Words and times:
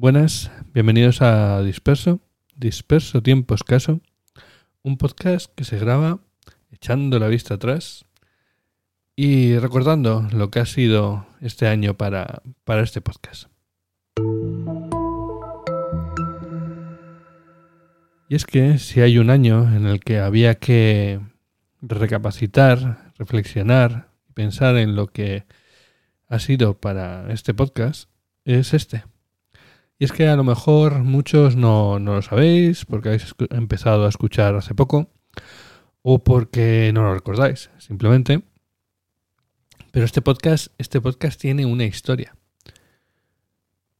Buenas, 0.00 0.50
bienvenidos 0.72 1.20
a 1.20 1.62
Disperso, 1.62 2.20
Disperso 2.56 3.22
Tiempo 3.22 3.54
Escaso, 3.54 4.00
un 4.82 4.96
podcast 4.96 5.54
que 5.54 5.64
se 5.64 5.78
graba 5.78 6.20
echando 6.70 7.18
la 7.18 7.28
vista 7.28 7.56
atrás 7.56 8.06
y 9.14 9.58
recordando 9.58 10.26
lo 10.32 10.50
que 10.50 10.60
ha 10.60 10.64
sido 10.64 11.26
este 11.42 11.66
año 11.66 11.98
para, 11.98 12.40
para 12.64 12.80
este 12.80 13.02
podcast. 13.02 13.50
Y 18.30 18.34
es 18.34 18.46
que 18.46 18.78
si 18.78 19.02
hay 19.02 19.18
un 19.18 19.28
año 19.28 19.70
en 19.76 19.84
el 19.84 20.00
que 20.00 20.18
había 20.18 20.54
que 20.54 21.20
recapacitar, 21.82 23.12
reflexionar 23.18 24.08
y 24.30 24.32
pensar 24.32 24.78
en 24.78 24.96
lo 24.96 25.08
que 25.08 25.44
ha 26.26 26.38
sido 26.38 26.80
para 26.80 27.30
este 27.30 27.52
podcast, 27.52 28.08
es 28.46 28.72
este. 28.72 29.04
Y 30.00 30.04
es 30.06 30.12
que 30.12 30.26
a 30.26 30.34
lo 30.34 30.44
mejor 30.44 31.04
muchos 31.04 31.56
no, 31.56 31.98
lo 31.98 32.22
sabéis 32.22 32.86
porque 32.86 33.10
habéis 33.10 33.34
empezado 33.50 34.06
a 34.06 34.08
escuchar 34.08 34.54
hace 34.54 34.74
poco 34.74 35.10
o 36.00 36.24
porque 36.24 36.90
no 36.94 37.02
lo 37.02 37.12
recordáis, 37.12 37.70
simplemente. 37.76 38.42
Pero 39.90 40.06
este 40.06 40.22
podcast, 40.22 40.68
este 40.78 41.02
podcast 41.02 41.38
tiene 41.38 41.66
una 41.66 41.84
historia. 41.84 42.34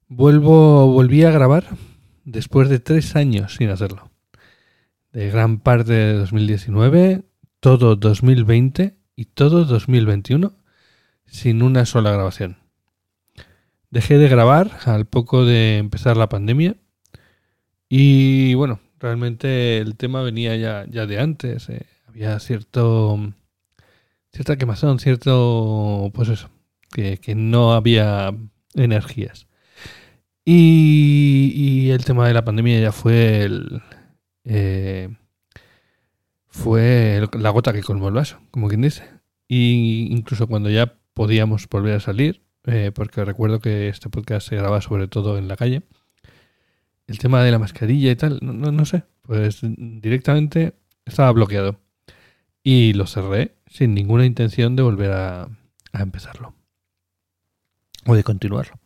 Vuelvo, 0.09 0.91
volví 0.91 1.23
a 1.25 1.33
grabar 1.33 1.67
después 2.25 2.71
de 2.71 2.81
tres 2.81 3.15
años 3.15 3.57
sin 3.57 3.69
hacerlo. 3.69 4.11
De 5.13 5.29
gran 5.29 5.59
parte 5.59 5.93
de 5.93 6.15
2019, 6.15 7.25
todo 7.61 7.97
2020 7.97 8.97
y 9.17 9.25
todo 9.27 9.67
2021 9.67 10.55
sin 11.27 11.63
una 11.63 11.85
sola 11.85 12.11
grabación. 12.11 12.60
Dejé 13.91 14.19
de 14.19 14.29
grabar 14.29 14.71
al 14.85 15.07
poco 15.07 15.45
de 15.45 15.79
empezar 15.79 16.17
la 16.17 16.29
pandemia. 16.29 16.77
Y 17.89 18.55
bueno, 18.55 18.79
realmente 19.01 19.79
el 19.79 19.97
tema 19.97 20.23
venía 20.23 20.55
ya, 20.57 20.87
ya 20.89 21.07
de 21.07 21.19
antes. 21.19 21.69
Eh. 21.69 21.87
Había 22.07 22.39
cierto. 22.39 23.19
cierta 24.33 24.57
quemazón, 24.57 25.01
cierto. 25.01 26.11
pues 26.15 26.29
eso. 26.29 26.51
Que, 26.93 27.19
no 27.35 27.73
había 27.73 28.35
energías. 28.75 29.49
Y, 30.45 31.91
el 31.91 32.05
tema 32.05 32.27
de 32.29 32.35
la 32.35 32.45
pandemia 32.45 32.81
ya 32.81 32.93
fue 32.93 33.43
el. 33.43 33.83
Eh, 34.45 35.09
fue 36.47 37.23
la 37.33 37.51
gota 37.51 37.73
que 37.73 37.83
colmó 37.83 38.09
el 38.09 38.15
vaso, 38.15 38.39
como 38.53 38.69
quien 38.69 38.83
dice. 38.83 39.05
Y 39.49 40.09
incluso 40.11 40.47
cuando 40.47 40.71
ya 40.71 40.95
podíamos 41.15 41.69
volver 41.69 41.95
a 41.95 42.01
salir, 42.01 42.43
eh, 42.67 42.93
porque 42.95 43.25
recuerdo 43.25 43.61
que 43.61 43.89
este 43.89 44.11
podcast 44.11 44.49
se 44.49 44.57
graba 44.57 44.81
sobre 44.81 45.09
todo 45.09 45.39
en 45.39 45.49
la 45.49 45.57
calle. 45.57 45.83
El 47.07 47.19
tema 47.19 47.43
de 47.43 47.51
la 47.51 47.59
mascarilla 47.59 48.11
y 48.11 48.17
tal, 48.17 48.39
no, 48.43 48.53
no, 48.53 48.85
sé, 48.85 49.05
pues 49.23 49.61
directamente 49.63 50.75
estaba 51.05 51.33
bloqueado. 51.33 51.81
Y 52.63 52.93
lo 52.93 53.07
cerré 53.07 53.57
sin 53.67 53.95
ninguna 53.95 54.27
intención 54.27 54.77
de 54.77 54.83
volver 54.83 55.13
a, 55.13 55.49
a 55.93 56.03
empezarlo. 56.03 56.55
O 58.07 58.15
de 58.15 58.23
continuarlo. 58.23 58.79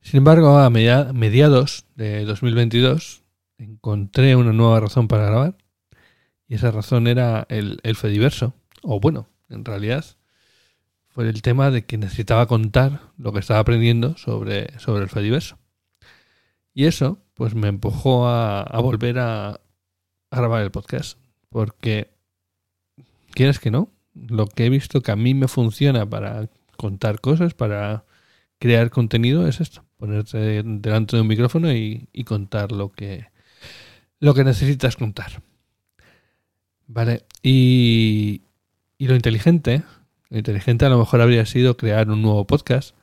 Sin 0.00 0.18
embargo, 0.18 0.58
a 0.58 0.70
mediados 0.70 1.86
de 1.94 2.24
2022 2.24 3.22
encontré 3.58 4.36
una 4.36 4.52
nueva 4.52 4.80
razón 4.80 5.08
para 5.08 5.26
grabar. 5.26 5.56
Y 6.46 6.56
esa 6.56 6.70
razón 6.70 7.06
era 7.06 7.46
el, 7.48 7.80
el 7.82 7.96
Fediverso. 7.96 8.54
O 8.82 9.00
bueno, 9.00 9.28
en 9.48 9.64
realidad 9.64 10.04
fue 11.14 11.28
el 11.28 11.42
tema 11.42 11.70
de 11.70 11.84
que 11.84 11.96
necesitaba 11.96 12.46
contar 12.46 13.12
lo 13.18 13.32
que 13.32 13.38
estaba 13.38 13.60
aprendiendo 13.60 14.16
sobre, 14.16 14.76
sobre 14.80 15.04
el 15.04 15.08
Fediverso. 15.08 15.58
Y 16.74 16.86
eso, 16.86 17.22
pues 17.34 17.54
me 17.54 17.68
empujó 17.68 18.26
a, 18.26 18.64
volver 18.80 19.20
a, 19.20 19.60
grabar 20.32 20.62
el 20.62 20.72
podcast. 20.72 21.16
Porque, 21.50 22.10
quieres 23.30 23.60
que 23.60 23.70
no, 23.70 23.92
lo 24.12 24.48
que 24.48 24.66
he 24.66 24.70
visto 24.70 25.02
que 25.02 25.12
a 25.12 25.16
mí 25.16 25.34
me 25.34 25.46
funciona 25.46 26.04
para 26.04 26.50
contar 26.76 27.20
cosas, 27.20 27.54
para 27.54 28.04
crear 28.58 28.90
contenido, 28.90 29.46
es 29.46 29.60
esto. 29.60 29.84
Ponerte 29.98 30.64
delante 30.64 31.14
de 31.14 31.22
un 31.22 31.28
micrófono 31.28 31.72
y, 31.72 32.08
y 32.12 32.24
contar 32.24 32.72
lo 32.72 32.90
que, 32.90 33.28
lo 34.18 34.34
que 34.34 34.42
necesitas 34.42 34.96
contar. 34.96 35.42
Vale, 36.88 37.24
y, 37.40 38.42
y 38.98 39.06
lo 39.06 39.14
inteligente 39.14 39.84
inteligente 40.38 40.84
a 40.84 40.88
lo 40.88 40.98
mejor 40.98 41.20
habría 41.20 41.46
sido 41.46 41.76
crear 41.76 42.10
un 42.10 42.22
nuevo 42.22 42.46
podcast, 42.46 42.94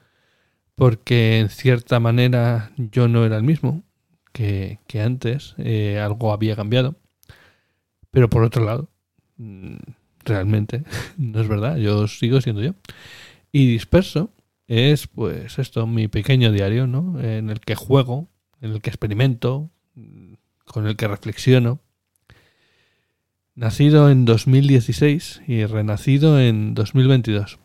porque 0.76 1.40
en 1.40 1.50
cierta 1.50 2.00
manera 2.00 2.72
yo 2.78 3.08
no 3.08 3.26
era 3.26 3.38
el 3.38 3.44
mismo 3.44 3.84
que, 4.32 4.80
antes, 5.04 5.56
eh, 5.58 6.00
algo 6.00 6.32
había 6.32 6.56
cambiado. 6.56 6.96
Pero 8.12 8.30
por 8.30 8.44
otro 8.44 8.64
lado, 8.66 8.90
mm, 9.38 9.78
realmente 10.26 10.84
no 11.18 11.42
es 11.42 11.48
verdad, 11.48 11.78
yo 11.78 12.08
sigo 12.08 12.42
siendo 12.42 12.62
yo. 12.62 12.74
Y 13.52 13.68
disperso 13.68 14.32
es 14.68 15.08
pues 15.08 15.60
esto, 15.60 15.88
mi 15.88 16.08
pequeño 16.08 16.52
diario, 16.52 16.88
¿no? 16.88 17.20
En 17.20 17.50
el 17.50 17.60
que 17.60 17.76
juego, 17.76 18.30
en 18.62 18.72
el 18.72 18.82
que 18.82 18.90
experimento, 18.90 19.70
con 20.66 20.88
el 20.88 20.96
que 20.96 21.08
reflexiono 21.08 21.80
nacido 23.56 24.10
en 24.10 24.26
2016 24.26 25.42
y 25.48 25.66
renacido 25.66 26.40
en 26.40 26.74
2022. 26.74 27.60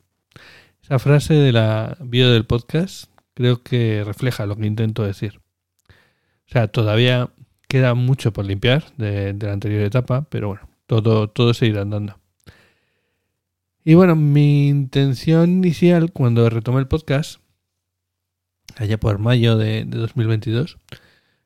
Esa 0.82 0.98
frase 0.98 1.34
de 1.34 1.52
la 1.52 1.96
bio 2.00 2.30
del 2.30 2.46
podcast 2.46 3.10
creo 3.34 3.62
que 3.62 4.02
refleja 4.04 4.46
lo 4.46 4.56
que 4.56 4.66
intento 4.66 5.02
decir. 5.02 5.40
O 5.88 6.48
sea, 6.48 6.68
todavía 6.68 7.30
queda 7.68 7.94
mucho 7.94 8.32
por 8.32 8.44
limpiar 8.44 8.84
de, 8.96 9.34
la 9.34 9.52
anterior 9.52 9.82
etapa, 9.82 10.26
pero 10.30 10.48
bueno, 10.48 10.68
todo, 10.86 11.28
todo 11.28 11.54
se 11.54 11.66
irá 11.66 11.82
andando. 11.82 12.18
Y 13.84 13.94
bueno, 13.94 14.16
mi 14.16 14.68
intención 14.68 15.50
inicial 15.50 16.12
cuando 16.12 16.48
retomé 16.50 16.80
el 16.80 16.88
podcast, 16.88 17.40
allá 18.76 18.98
por 18.98 19.18
mayo 19.18 19.56
de 19.56 19.84
2022, 19.84 20.78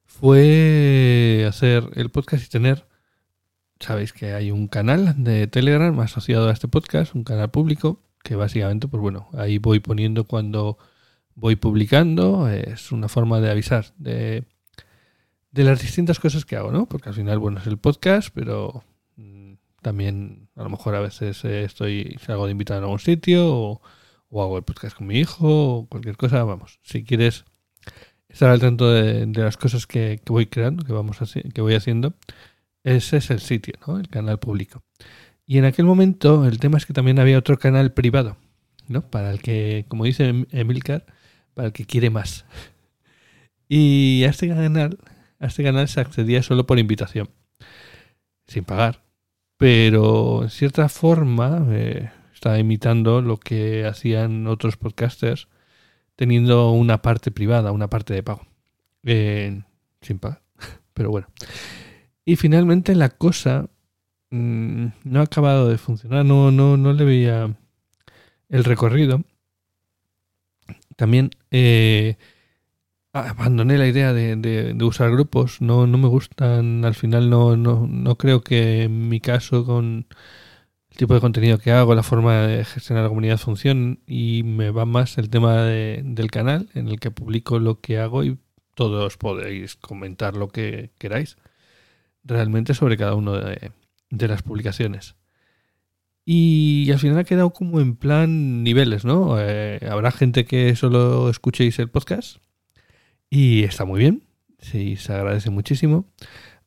fue 0.05 1.47
hacer 1.49 1.89
el 1.95 2.11
podcast 2.11 2.45
y 2.45 2.49
tener 2.49 2.90
sabéis 3.81 4.13
que 4.13 4.35
hay 4.35 4.51
un 4.51 4.69
canal 4.69 5.25
de 5.25 5.47
Telegram 5.47 5.99
asociado 6.01 6.49
a 6.49 6.53
este 6.53 6.69
podcast, 6.69 7.15
un 7.15 7.25
canal 7.25 7.51
público, 7.51 8.01
que 8.23 8.37
básicamente, 8.37 8.87
pues 8.87 9.01
bueno, 9.01 9.29
ahí 9.33 9.59
voy 9.59 9.81
poniendo 9.81 10.25
cuando 10.25 10.79
voy 11.35 11.57
publicando, 11.57 12.49
es 12.49 12.93
una 12.93 13.09
forma 13.09 13.41
de 13.41 13.51
avisar 13.51 13.87
de, 13.97 14.45
de 15.51 15.65
las 15.65 15.81
distintas 15.81 16.21
cosas 16.21 16.45
que 16.45 16.57
hago, 16.57 16.71
¿no? 16.71 16.87
Porque 16.87 17.09
al 17.09 17.15
final, 17.15 17.39
bueno, 17.39 17.59
es 17.59 17.67
el 17.67 17.79
podcast, 17.79 18.29
pero 18.35 18.85
mm, 19.17 19.55
también 19.81 20.49
a 20.55 20.63
lo 20.63 20.71
mejor 20.71 20.95
a 20.95 21.01
veces 21.01 21.45
eh, 21.45 21.65
estoy, 21.65 22.19
salgo 22.25 22.45
de 22.45 22.53
invitado 22.53 22.79
en 22.79 22.85
algún 22.85 23.01
sitio 23.01 23.49
o, 23.49 23.81
hago 24.33 24.59
el 24.59 24.63
podcast 24.63 24.97
con 24.97 25.07
mi 25.07 25.19
hijo 25.19 25.79
o 25.79 25.87
cualquier 25.89 26.17
cosa, 26.17 26.45
vamos, 26.45 26.79
si 26.85 27.03
quieres 27.03 27.45
estar 28.29 28.49
al 28.51 28.61
tanto 28.61 28.89
de, 28.93 29.27
las 29.27 29.57
cosas 29.57 29.87
que, 29.89 30.21
voy 30.27 30.47
creando, 30.47 30.85
que, 30.85 30.93
vamos 30.93 31.19
que 31.53 31.61
voy 31.61 31.75
haciendo, 31.75 32.15
ese 32.85 33.19
es 33.19 33.31
el 33.31 33.41
sitio, 33.41 33.75
¿no? 33.87 33.99
El 33.99 34.09
canal 34.09 34.39
público. 34.39 34.83
Y 35.47 35.59
en 35.59 35.65
aquel 35.65 35.85
momento 35.85 36.47
el 36.47 36.59
tema 36.59 36.79
es 36.79 36.87
que 36.87 36.93
también 36.93 37.19
había 37.19 37.39
otro 37.39 37.59
canal 37.59 37.93
privado, 37.93 38.37
¿no? 38.89 39.03
Para 39.03 39.31
el 39.31 39.43
que, 39.43 39.85
como 39.89 40.05
dice 40.05 40.29
em-, 40.29 40.47
Emilcar, 40.51 41.07
para 41.55 41.67
el 41.69 41.73
que 41.73 41.85
quiere 41.85 42.11
más. 42.11 42.45
Y 43.73 44.25
a 44.25 44.31
este 44.31 44.49
canal, 44.49 44.99
a 45.39 45.47
este 45.47 45.63
canal 45.63 45.87
se 45.87 46.01
accedía 46.01 46.43
solo 46.43 46.67
por 46.67 46.81
invitación, 46.81 47.31
sin 48.49 48.65
pagar. 48.65 49.05
Pero 49.59 50.43
en 50.43 50.51
cierta 50.51 50.89
forma 50.89 51.65
eh, 51.71 52.11
estaba 52.35 52.59
imitando 52.59 53.23
lo 53.23 53.37
que 53.37 53.87
hacían 53.87 54.49
otros 54.49 54.77
podcasters, 54.77 55.47
teniendo 56.17 56.73
una 56.73 57.01
parte 57.01 57.31
privada, 57.31 57.71
una 57.71 57.89
parte 57.89 58.13
de 58.13 58.25
pago, 58.25 58.45
sin 59.05 60.19
pagar. 60.19 60.43
Pero 60.93 61.11
bueno. 61.11 61.29
Y 62.25 62.37
finalmente 62.37 62.95
la 62.95 63.11
cosa 63.11 63.69
mm, 64.31 64.87
no 65.05 65.21
ha 65.21 65.25
acabado 65.25 65.69
de 65.69 65.79
funcionar, 65.79 66.25
no, 66.25 66.51
no, 66.51 66.77
no 66.77 66.93
le 66.93 67.05
veía 67.05 67.57
el 68.49 68.65
recorrido. 68.65 69.23
También 70.97 71.31
eh, 71.51 72.17
abandoné 73.13 73.79
la 73.79 73.89
idea 73.89 74.13
de, 74.13 74.77
usar 74.83 75.11
grupos, 75.11 75.61
no, 75.61 75.87
no 75.87 75.99
me 75.99 76.09
gustan, 76.09 76.85
al 76.85 76.95
final 76.95 77.31
no, 77.31 77.57
no, 77.57 77.87
no 77.89 78.17
creo 78.17 78.43
que 78.43 78.85
en 78.85 79.09
mi 79.09 79.21
caso 79.21 79.65
con 79.65 80.07
el 80.91 80.97
tipo 80.97 81.15
de 81.15 81.21
contenido 81.21 81.59
que 81.59 81.73
hago, 81.73 81.95
la 81.95 82.03
forma 82.03 82.43
de 82.43 82.65
gestionar 82.65 83.05
la 83.05 83.09
comunidad 83.09 83.39
funcione 83.39 83.99
y 84.07 84.43
me 84.45 84.71
va 84.71 84.85
más 84.85 85.19
el 85.19 85.31
tema 85.31 85.63
del 85.65 86.31
canal 86.31 86.69
en 86.75 86.89
el 86.89 87.01
que 87.01 87.11
publico 87.11 87.59
lo 87.59 87.81
que 87.81 87.99
hago 87.99 88.25
y 88.25 88.39
todos 88.75 89.17
podéis 89.17 89.77
comentar 89.77 90.37
lo 90.37 90.49
que 90.49 90.91
queráis 90.99 91.37
realmente 92.25 92.75
sobre 92.75 92.97
cada 92.97 93.15
una 93.15 93.33
de, 94.11 94.29
las 94.29 94.43
publicaciones. 94.43 95.17
Y 96.25 96.91
al 96.93 96.99
final 96.99 97.19
ha 97.19 97.25
quedado 97.25 97.51
como 97.51 97.81
en 97.81 97.97
plan 97.97 98.63
niveles, 98.63 99.05
¿no? 99.05 99.37
Eh, 99.39 99.81
habrá 99.91 100.11
gente 100.13 100.45
que 100.45 100.77
solo 100.77 101.31
escuchéis 101.31 101.79
el 101.79 101.89
podcast 101.89 102.37
Y 103.31 103.65
está 103.65 103.85
muy 103.85 104.01
bien, 104.01 104.23
sí, 104.59 104.97
se 104.97 105.13
agradece 105.13 105.51
muchísimo. 105.51 106.07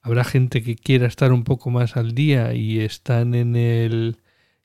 Habrá 0.02 0.24
gente 0.26 0.64
que 0.64 0.76
quiera 0.76 1.08
estar 1.08 1.32
un 1.32 1.44
poco 1.44 1.70
más 1.70 1.96
al 1.96 2.14
día 2.14 2.54
y 2.54 2.80
están 2.80 3.36
en 3.36 3.56
el 3.56 4.18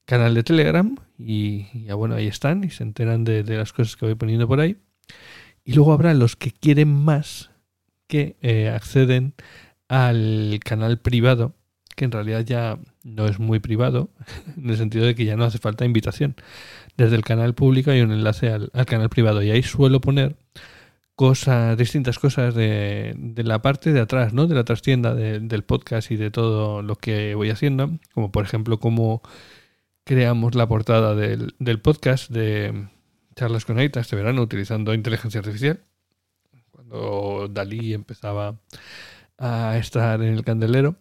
canal 0.04 0.34
de 0.34 0.42
Telegram 0.42 0.96
y 1.18 1.66
ya 1.84 1.94
bueno, 1.94 2.14
ahí 2.14 2.26
están 2.26 2.64
y 2.64 2.70
se 2.70 2.82
enteran 2.82 3.24
de, 3.24 3.44
las 3.44 3.72
cosas 3.72 3.96
que 3.96 4.06
voy 4.06 4.14
poniendo 4.14 4.48
por 4.48 4.58
ahí. 4.58 4.78
Y 5.64 5.74
luego 5.74 5.92
habrá 5.92 6.14
los 6.14 6.34
que 6.34 6.50
quieren 6.50 6.88
más 6.88 7.50
que 8.06 8.36
eh, 8.40 8.70
acceden 8.70 9.34
al 9.88 10.60
canal 10.64 10.98
privado, 10.98 11.54
que 11.96 12.04
en 12.04 12.12
realidad 12.12 12.44
ya 12.44 12.78
no 13.02 13.26
es 13.26 13.38
muy 13.38 13.58
privado, 13.58 14.10
en 14.56 14.70
el 14.70 14.76
sentido 14.76 15.06
de 15.06 15.14
que 15.14 15.24
ya 15.24 15.36
no 15.36 15.44
hace 15.44 15.58
falta 15.58 15.84
invitación. 15.84 16.36
Desde 16.96 17.16
el 17.16 17.24
canal 17.24 17.54
público 17.54 17.90
hay 17.90 18.00
un 18.00 18.12
enlace 18.12 18.50
al, 18.50 18.70
canal 18.86 19.08
privado 19.08 19.42
y 19.42 19.50
ahí 19.50 19.62
suelo 19.62 20.00
poner 20.00 20.36
cosas, 21.14 21.76
distintas 21.76 22.18
cosas 22.18 22.54
de, 22.54 23.14
la 23.36 23.60
parte 23.60 23.92
de 23.92 24.00
atrás, 24.00 24.32
¿no? 24.32 24.46
De 24.46 24.54
la 24.54 24.64
trastienda 24.64 25.14
del 25.14 25.64
podcast 25.64 26.10
y 26.10 26.16
de 26.16 26.30
todo 26.30 26.82
lo 26.82 26.96
que 26.96 27.34
voy 27.34 27.50
haciendo, 27.50 27.98
como 28.14 28.30
por 28.30 28.44
ejemplo 28.44 28.78
cómo 28.78 29.22
creamos 30.04 30.54
la 30.54 30.66
portada 30.66 31.14
del, 31.14 31.80
podcast 31.80 32.30
de 32.30 32.88
Charlas 33.36 33.64
con 33.64 33.78
Aita 33.78 34.00
este 34.00 34.16
verano 34.16 34.42
utilizando 34.42 34.94
inteligencia 34.94 35.40
artificial. 35.40 35.80
Cuando 36.70 37.48
Dalí 37.50 37.94
empezaba 37.94 38.58
a 39.38 39.78
estar 39.78 40.20
en 40.22 40.34
el 40.34 40.44
candelero. 40.44 40.96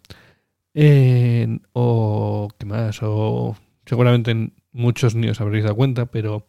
o 1.74 2.50
qué 2.58 2.66
más, 2.66 3.00
o 3.02 3.58
seguramente 3.86 4.52
muchos 4.72 5.16
ni 5.16 5.28
os 5.28 5.42
habréis 5.42 5.64
dado 5.64 5.76
cuenta, 5.76 6.06
pero 6.06 6.48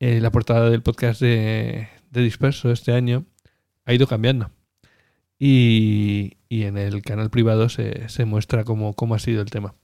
eh, 0.00 0.20
la 0.20 0.30
portada 0.30 0.70
del 0.70 0.82
podcast 0.82 1.20
de, 1.20 1.88
Disperso 2.10 2.70
este 2.70 2.92
año 2.92 3.24
ha 3.84 3.94
ido 3.94 4.06
cambiando. 4.06 4.50
Y, 5.38 6.36
en 6.48 6.78
el 6.78 7.02
canal 7.02 7.28
privado 7.30 7.68
se, 7.68 8.24
muestra 8.24 8.64
cómo, 8.64 8.94
cómo, 8.94 9.16
ha 9.16 9.18
sido 9.18 9.42
el 9.42 9.50
tema. 9.50 9.74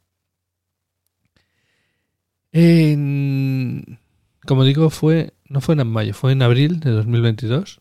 como 4.47 4.65
digo, 4.65 4.91
fue 4.91 5.33
no 5.51 5.61
fue 5.61 5.75
en 5.75 5.87
mayo, 5.89 6.15
fue 6.15 6.31
en 6.33 6.43
abril 6.43 6.79
de 6.79 6.91
2022 6.91 7.81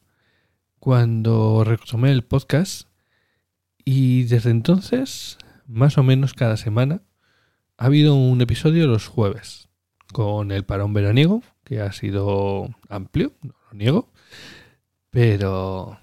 cuando 0.80 1.64
retomé 1.64 2.12
el 2.12 2.24
podcast 2.24 2.89
y 3.92 4.26
desde 4.26 4.52
entonces, 4.52 5.40
más 5.66 5.98
o 5.98 6.04
menos 6.04 6.36
cada 6.36 6.58
semana, 6.58 7.02
ha 7.76 7.86
habido 7.86 8.14
un 8.14 8.40
episodio 8.40 8.86
los 8.86 9.08
jueves, 9.08 9.68
con 10.14 10.52
el 10.52 10.64
parón 10.64 10.94
veraniego, 10.94 11.42
que 11.64 11.82
ha 11.82 11.92
sido 11.92 12.70
amplio, 12.88 13.34
no 13.42 13.56
lo 13.66 13.76
niego, 13.76 14.12
pero, 15.10 15.98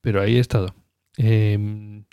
pero 0.00 0.22
ahí 0.22 0.36
he 0.36 0.40
estado. 0.40 0.74
Em, 1.18 2.06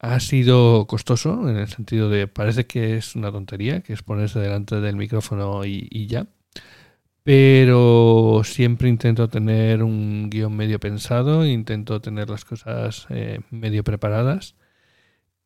ha 0.00 0.18
sido 0.18 0.88
costoso 0.88 1.48
en 1.48 1.56
el 1.56 1.68
sentido 1.68 2.10
de 2.10 2.26
parece 2.26 2.66
que 2.66 2.96
es 2.96 3.14
una 3.14 3.30
tontería, 3.30 3.82
que 3.82 3.92
es 3.92 4.02
ponerse 4.02 4.40
delante 4.40 4.80
del 4.80 4.96
micrófono 4.96 5.64
y 5.64 6.08
ya 6.08 6.26
pero 7.28 8.40
siempre 8.42 8.88
intento 8.88 9.28
tener 9.28 9.82
un 9.82 10.30
guion 10.30 10.56
medio 10.56 10.80
pensado, 10.80 11.44
intento 11.44 12.00
tener 12.00 12.30
las 12.30 12.46
cosas 12.46 13.06
eh, 13.10 13.40
medio 13.50 13.84
preparadas 13.84 14.54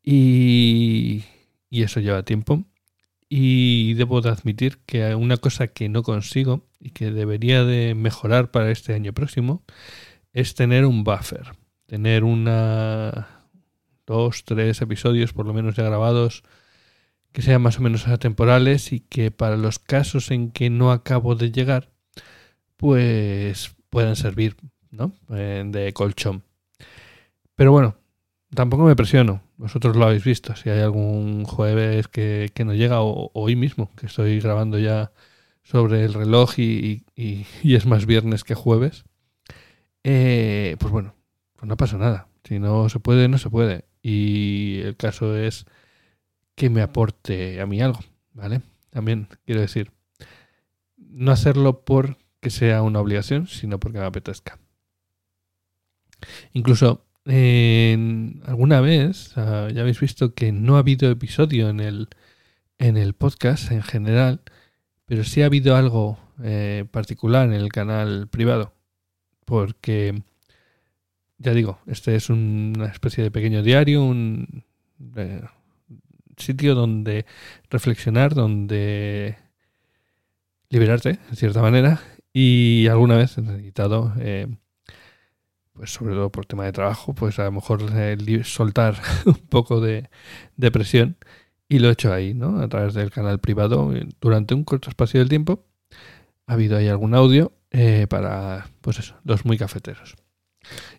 y, 0.01 1.25
eso 1.73 1.99
lleva 1.99 2.23
tiempo. 2.23 2.63
Y 3.29 3.95
debo 3.95 4.21
de 4.21 4.31
admitir 4.31 4.79
que 4.87 5.17
una 5.17 5.39
cosa 5.39 5.67
que 5.67 5.89
no 5.89 6.05
consigo 6.05 6.69
y 6.79 6.91
que 6.91 7.11
debería 7.11 7.65
de 7.65 7.97
mejorar 7.97 8.53
para 8.53 8.71
este 8.71 8.95
año 8.95 9.13
próximo 9.13 9.65
es 10.33 10.55
tener 10.55 10.87
un 10.87 11.03
buffer, 11.03 11.51
tener 11.87 12.23
una 12.23 13.49
dos, 14.07 14.45
tres 14.45 14.81
episodios 14.83 15.33
por 15.33 15.47
lo 15.47 15.53
menos 15.53 15.75
ya 15.75 15.83
grabados 15.83 16.45
que 17.33 17.43
sean 17.43 17.63
más 17.63 17.79
o 17.79 17.83
menos 17.83 18.07
atemporales 18.07 18.93
y 18.93 19.01
que 19.01 19.31
para 19.31 19.57
los 19.57 19.79
casos 19.79 20.31
en 20.31 20.51
que 20.51 20.71
no 20.71 20.93
acabo 20.93 21.35
de 21.35 21.51
llegar, 21.51 21.91
pues 22.77 23.75
puedan 23.91 24.17
servir, 24.17 24.57
¿no? 24.91 25.15
de 25.29 25.93
colchón. 25.95 26.45
Pero 27.57 27.73
bueno, 27.73 27.97
tampoco 28.55 28.85
me 28.85 28.97
presiono. 28.97 29.43
Vosotros 29.57 29.97
lo 29.97 30.07
habéis 30.07 30.25
visto. 30.25 30.57
Si 30.57 30.71
hay 30.71 30.81
algún 30.81 31.45
jueves 31.45 32.09
que, 32.09 32.51
no 32.65 32.75
llega, 32.75 33.03
o, 33.03 33.31
hoy 33.35 33.57
mismo, 33.57 33.91
que 33.97 34.07
estoy 34.07 34.41
grabando 34.41 34.79
ya 34.79 35.13
sobre 35.63 36.05
el 36.05 36.15
reloj 36.15 36.59
y, 36.59 37.05
es 37.63 37.87
más 37.87 38.07
viernes 38.07 38.45
que 38.45 38.55
jueves, 38.55 39.05
eh, 40.05 40.77
pues 40.81 40.93
bueno, 40.93 41.15
pues 41.55 41.69
no 41.69 41.77
pasa 41.77 41.97
nada. 41.99 42.29
Si 42.45 42.59
no 42.59 42.89
se 42.89 42.99
puede, 42.99 43.29
no 43.29 43.39
se 43.39 43.51
puede. 43.51 43.85
Y 44.03 44.81
el 44.81 44.97
caso 44.97 45.37
es 45.37 45.67
que 46.55 46.71
me 46.71 46.83
aporte 46.83 47.61
a 47.61 47.67
mí 47.67 47.81
algo, 47.81 48.01
¿vale? 48.33 48.63
También 48.91 49.29
quiero 49.45 49.61
decir, 49.61 49.91
no 50.97 51.33
hacerlo 51.33 51.85
por 51.85 52.19
que 52.41 52.51
sea 52.51 52.83
una 52.83 53.01
obligación, 53.01 53.47
sino 53.47 53.79
porque 53.79 53.99
me 53.99 54.05
apetezca. 54.05 54.59
Incluso 56.53 57.07
alguna 57.25 58.81
vez 58.81 59.35
ya 59.37 59.81
habéis 59.81 60.01
visto 60.01 60.35
que 60.35 60.51
no 60.51 60.77
ha 60.77 60.81
habido 60.81 61.11
episodio 61.11 61.69
en 61.69 61.81
el, 61.81 62.09
en 62.79 62.97
el 62.97 63.15
podcast 63.15 63.71
en 63.71 63.83
general, 63.83 64.43
pero 65.07 65.25
sí 65.25 65.43
ha 65.43 65.47
habido 65.47 65.77
algo 65.77 66.19
eh, 66.43 66.85
particular 66.91 67.47
en 67.47 67.55
el 67.55 67.71
canal 67.71 68.29
privado, 68.29 68.75
porque 69.45 70.23
ya 71.39 71.53
digo, 71.53 71.79
este 71.87 72.17
es 72.17 72.31
una 72.31 72.87
especie 72.87 73.23
de 73.23 73.31
pequeño 73.31 73.63
diario, 73.63 74.03
un, 74.03 74.65
eh, 75.17 75.43
sitio 76.43 76.75
donde 76.75 77.25
reflexionar, 77.71 78.35
donde 78.35 79.37
liberarte, 80.69 81.19
en 81.31 81.37
cierta 81.37 81.63
manera, 81.63 82.01
y 82.33 82.87
alguna 82.89 83.17
vez 83.17 83.37
he 83.39 83.43
necesitado, 83.43 84.13
eh, 84.19 84.49
pues 85.73 85.93
sobre 85.93 86.15
todo 86.15 86.31
por 86.31 86.47
tema 86.47 86.65
de 86.65 86.73
trabajo, 86.73 87.15
pues 87.15 87.39
a 87.39 87.45
lo 87.45 87.53
mejor 87.53 87.83
eh, 87.95 88.43
soltar 88.45 89.01
un 89.27 89.35
poco 89.35 89.81
de, 89.81 90.09
de, 90.57 90.71
presión, 90.71 91.17
y 91.69 91.79
lo 91.79 91.89
he 91.89 91.93
hecho 91.93 92.13
ahí, 92.13 92.35
¿no? 92.35 92.61
A 92.61 92.69
través 92.69 92.95
del 92.95 93.11
canal 93.11 93.39
privado, 93.39 93.93
durante 94.21 94.55
un 94.55 94.65
corto 94.65 94.91
espacio 94.91 95.21
del 95.21 95.29
tiempo, 95.29 95.65
ha 96.47 96.55
habido 96.55 96.77
ahí 96.77 96.89
algún 96.89 97.15
audio 97.15 97.53
eh, 97.71 98.07
para, 98.09 98.67
pues 98.81 98.99
eso, 98.99 99.17
los 99.25 99.45
muy 99.45 99.57
cafeteros. 99.57 100.15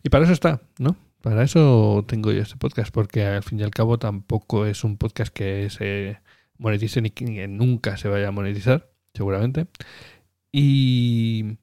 Y 0.01 0.09
para 0.09 0.25
eso 0.25 0.33
está, 0.33 0.61
¿no? 0.79 0.97
Para 1.23 1.43
eso 1.43 2.03
tengo 2.05 2.33
yo 2.33 2.41
este 2.41 2.57
podcast, 2.57 2.93
porque 2.93 3.23
al 3.25 3.43
fin 3.43 3.57
y 3.57 3.63
al 3.63 3.71
cabo 3.71 3.97
tampoco 3.97 4.65
es 4.65 4.83
un 4.83 4.97
podcast 4.97 5.33
que 5.33 5.69
se 5.69 6.19
monetice 6.57 7.01
ni 7.01 7.11
que 7.11 7.47
nunca 7.47 7.95
se 7.95 8.09
vaya 8.09 8.27
a 8.27 8.31
monetizar, 8.31 8.91
seguramente. 9.13 9.67
Y 10.51 11.59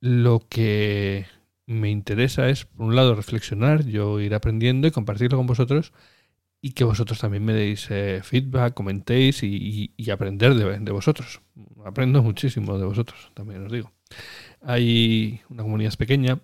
lo 0.00 0.46
que 0.48 1.26
me 1.66 1.90
interesa 1.90 2.48
es, 2.48 2.66
por 2.66 2.86
un 2.86 2.94
lado, 2.94 3.16
reflexionar, 3.16 3.84
yo 3.84 4.20
ir 4.20 4.32
aprendiendo 4.32 4.86
y 4.86 4.92
compartirlo 4.92 5.38
con 5.38 5.48
vosotros 5.48 5.92
y 6.60 6.70
que 6.72 6.84
vosotros 6.84 7.18
también 7.18 7.44
me 7.44 7.52
deis 7.52 7.88
eh, 7.90 8.20
feedback, 8.22 8.74
comentéis 8.74 9.42
y, 9.42 9.92
aprender 10.12 10.54
de, 10.54 10.78
de, 10.78 10.92
vosotros. 10.92 11.40
Aprendo 11.84 12.22
muchísimo 12.22 12.78
de 12.78 12.86
vosotros, 12.86 13.32
también 13.34 13.66
os 13.66 13.72
digo. 13.72 13.90
Hay 14.62 15.40
una 15.50 15.64
comunidad 15.64 15.94
pequeña 15.94 16.38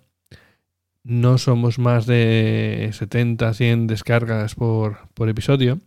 no 1.03 1.37
somos 1.37 1.79
más 1.79 2.05
de 2.05 2.89
70, 2.93 3.53
100 3.53 3.87
descargas 3.87 4.55
por, 4.55 4.97
episodio, 5.27 5.79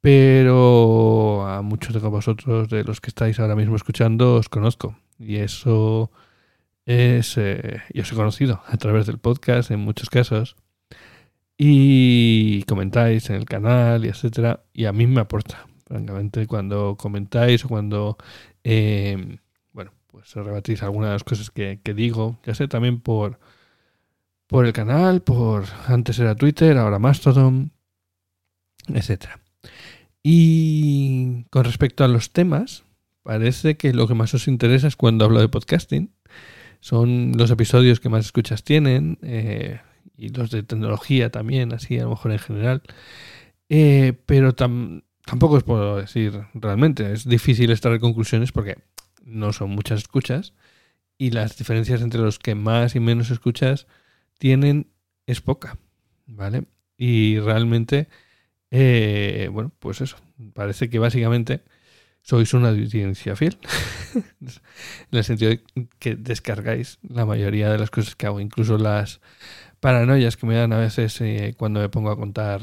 pero 0.00 1.46
a 1.46 1.62
muchos 1.62 1.94
de 1.94 2.00
vosotros, 2.00 2.68
de 2.68 2.84
los 2.84 3.00
que 3.00 3.08
estáis 3.10 3.40
ahora 3.40 3.56
mismo 3.56 3.76
escuchando, 3.76 4.36
os 4.36 4.48
conozco. 4.48 4.96
Y 5.18 5.36
eso 5.36 6.10
es, 6.86 7.36
eh, 7.36 7.82
yo 7.92 8.02
os 8.02 8.12
he 8.12 8.14
conocido 8.16 8.62
a 8.66 8.76
través 8.76 9.06
del 9.06 9.18
podcast 9.18 9.70
en 9.70 9.80
muchos 9.80 10.10
casos. 10.10 10.56
Y 11.56 12.62
comentáis 12.64 13.30
en 13.30 13.36
el 13.36 13.44
canal 13.44 14.04
y 14.04 14.08
etcétera. 14.08 14.62
Y 14.72 14.84
a 14.86 14.92
mí 14.92 15.06
me 15.06 15.20
aporta, 15.20 15.66
francamente, 15.86 16.46
cuando 16.46 16.96
comentáis 16.96 17.64
o 17.64 17.68
cuando, 17.68 18.16
eh, 18.64 19.38
bueno, 19.72 19.92
pues 20.06 20.32
rebatís 20.34 20.82
algunas 20.82 21.24
cosas 21.24 21.50
que, 21.50 21.80
que 21.82 21.94
digo, 21.94 22.38
ya 22.44 22.54
sé 22.54 22.68
también 22.68 23.00
por 23.00 23.40
por 24.48 24.66
el 24.66 24.72
canal, 24.72 25.22
por 25.22 25.66
antes 25.86 26.18
era 26.18 26.34
Twitter, 26.34 26.76
ahora 26.76 26.98
Mastodon, 26.98 27.70
etcétera. 28.88 29.40
Y 30.22 31.44
con 31.50 31.64
respecto 31.64 32.02
a 32.02 32.08
los 32.08 32.32
temas, 32.32 32.82
parece 33.22 33.76
que 33.76 33.92
lo 33.92 34.08
que 34.08 34.14
más 34.14 34.34
os 34.34 34.48
interesa 34.48 34.88
es 34.88 34.96
cuando 34.96 35.26
hablo 35.26 35.40
de 35.40 35.48
podcasting. 35.48 36.10
Son 36.80 37.32
los 37.36 37.50
episodios 37.50 38.00
que 38.00 38.08
más 38.08 38.24
escuchas 38.24 38.64
tienen 38.64 39.18
eh, 39.22 39.80
y 40.16 40.30
los 40.30 40.50
de 40.50 40.62
tecnología 40.62 41.30
también, 41.30 41.72
así 41.74 41.98
a 41.98 42.04
lo 42.04 42.10
mejor 42.10 42.32
en 42.32 42.38
general. 42.38 42.82
Eh, 43.68 44.14
pero 44.24 44.54
tampoco 44.54 45.56
os 45.56 45.62
puedo 45.62 45.98
decir 45.98 46.40
realmente. 46.54 47.12
Es 47.12 47.28
difícil 47.28 47.70
estar 47.70 47.92
en 47.92 48.00
conclusiones 48.00 48.50
porque 48.50 48.78
no 49.24 49.52
son 49.52 49.70
muchas 49.70 50.00
escuchas 50.00 50.54
y 51.18 51.32
las 51.32 51.58
diferencias 51.58 52.00
entre 52.00 52.20
los 52.20 52.38
que 52.38 52.54
más 52.54 52.96
y 52.96 53.00
menos 53.00 53.30
escuchas 53.30 53.86
tienen 54.38 54.90
es 55.26 55.40
poca, 55.40 55.76
¿vale? 56.26 56.64
Y 56.96 57.38
realmente, 57.38 58.08
eh, 58.70 59.48
bueno, 59.52 59.72
pues 59.78 60.00
eso, 60.00 60.16
parece 60.54 60.88
que 60.88 60.98
básicamente 60.98 61.62
sois 62.22 62.52
una 62.54 62.70
audiencia 62.70 63.36
fiel, 63.36 63.58
en 64.40 65.18
el 65.18 65.24
sentido 65.24 65.50
de 65.50 65.62
que 65.98 66.16
descargáis 66.16 66.98
la 67.02 67.24
mayoría 67.24 67.70
de 67.70 67.78
las 67.78 67.90
cosas 67.90 68.16
que 68.16 68.26
hago, 68.26 68.40
incluso 68.40 68.78
las 68.78 69.20
paranoias 69.80 70.36
que 70.36 70.46
me 70.46 70.56
dan 70.56 70.72
a 70.72 70.78
veces 70.78 71.20
eh, 71.20 71.54
cuando 71.56 71.80
me 71.80 71.88
pongo 71.88 72.10
a 72.10 72.16
contar 72.16 72.62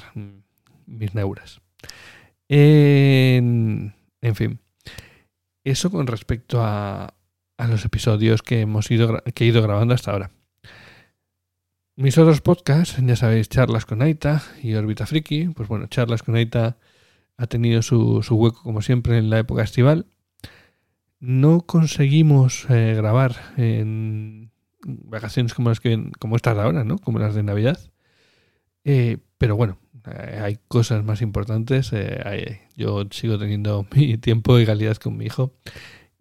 mis 0.86 1.16
neuras. 1.16 1.62
En, 2.48 3.94
fin, 4.34 4.60
eso 5.64 5.90
con 5.90 6.08
respecto 6.08 6.62
a, 6.62 7.16
a 7.58 7.68
los 7.68 7.86
episodios 7.86 8.44
que 8.44 8.62
hemos 8.62 8.92
ido 8.92 9.24
que 9.34 9.46
he 9.46 9.48
ido 9.48 9.62
grabando 9.64 9.94
hasta 9.94 10.12
ahora. 10.12 10.32
Mis 11.98 12.18
otros 12.18 12.42
podcasts, 12.42 12.98
ya 13.02 13.16
sabéis, 13.16 13.48
charlas 13.48 13.86
con 13.86 14.02
Aita 14.02 14.44
y 14.62 14.74
Orbita 14.74 15.06
Friki. 15.06 15.48
Pues 15.56 15.70
bueno, 15.70 15.88
charlas 15.88 16.24
con 16.24 16.36
Aita 16.36 16.78
ha 17.38 17.48
tenido 17.48 17.82
su, 17.82 18.22
su 18.22 18.36
hueco 18.36 18.62
como 18.64 18.82
siempre 18.82 19.18
en 19.18 19.30
la 19.30 19.40
época 19.40 19.64
estival. 19.64 20.06
No 21.22 21.62
conseguimos 21.62 22.66
eh, 22.70 22.96
grabar 22.98 23.38
en 23.56 24.52
vacaciones 24.84 25.54
como 25.54 25.70
las 25.70 25.80
que 25.80 26.12
como 26.20 26.36
estas 26.36 26.58
ahora, 26.58 26.84
¿no? 26.84 26.98
Como 26.98 27.18
las 27.18 27.34
de 27.34 27.44
Navidad. 27.44 27.80
Eh, 28.84 29.20
pero 29.38 29.56
bueno, 29.56 29.78
eh, 30.06 30.42
hay 30.44 30.60
cosas 30.68 31.02
más 31.06 31.22
importantes. 31.22 31.92
yo 32.76 33.06
sigo 33.10 33.40
teniendo 33.40 33.88
mi 33.96 34.18
tiempo 34.18 34.60
y 34.60 34.66
calidad 34.66 34.98
con 34.98 35.16
mi 35.16 35.28
hijo 35.28 35.54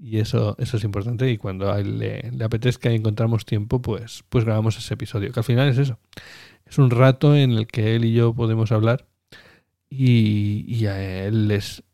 y 0.04 0.18
eso, 0.18 0.54
eso 0.58 0.76
es 0.76 0.84
importante 0.84 1.30
y 1.30 1.38
cuando 1.38 1.72
a 1.72 1.80
él 1.80 1.98
le, 1.98 2.44
apetezca 2.44 2.92
y 2.92 2.96
encontramos 2.96 3.46
tiempo, 3.46 3.80
pues, 3.80 4.22
pues 4.28 4.44
grabamos 4.44 4.76
ese 4.76 4.92
episodio, 4.92 5.32
que 5.32 5.40
al 5.40 5.44
final 5.44 5.66
es 5.70 5.78
eso. 5.78 5.98
Es 6.66 6.76
un 6.76 6.90
rato 6.90 7.34
en 7.34 7.52
el 7.52 7.66
que 7.66 7.96
él 7.96 8.04
y 8.04 8.12
yo 8.12 8.34
podemos 8.34 8.70
hablar 8.70 9.06
y, 9.88 10.66
y 10.68 10.86
a 10.88 11.24
él 11.24 11.48
les, 11.48 11.84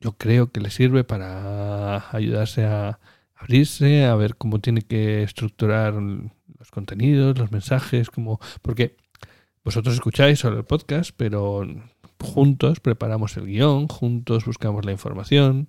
yo 0.00 0.12
creo 0.12 0.52
que 0.52 0.60
le 0.60 0.70
sirve 0.70 1.02
para 1.02 2.08
ayudarse 2.16 2.64
a 2.64 3.00
abrirse, 3.34 4.04
a 4.04 4.14
ver 4.14 4.36
cómo 4.36 4.60
tiene 4.60 4.82
que 4.82 5.24
estructurar 5.24 5.94
los 5.94 6.70
contenidos, 6.70 7.38
los 7.38 7.50
mensajes, 7.50 8.08
como 8.08 8.38
porque 8.62 8.96
vosotros 9.64 9.94
escucháis 9.94 10.38
solo 10.38 10.58
el 10.58 10.64
podcast, 10.64 11.10
pero 11.16 11.66
juntos 12.20 12.78
preparamos 12.78 13.36
el 13.36 13.46
guion, 13.46 13.88
juntos 13.88 14.44
buscamos 14.44 14.84
la 14.84 14.92
información. 14.92 15.68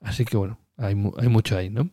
Así 0.00 0.24
que 0.24 0.36
bueno, 0.36 0.58
hay, 0.80 0.96
hay 1.18 1.28
mucho 1.28 1.56
ahí, 1.56 1.70
¿no? 1.70 1.90